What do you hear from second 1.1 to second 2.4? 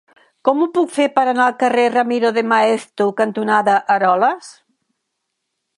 per anar al carrer Ramiro